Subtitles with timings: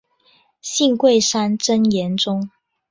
[0.61, 2.49] 信贵山真言宗。